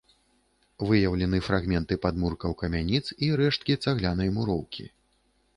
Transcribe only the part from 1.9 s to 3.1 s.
падмуркаў камяніц